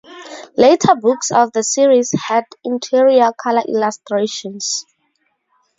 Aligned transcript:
Later 0.57 0.95
books 0.95 1.29
of 1.29 1.51
the 1.51 1.61
series 1.63 2.11
had 2.25 2.45
interior 2.63 3.31
color 3.39 3.61
illustrations. 3.67 4.83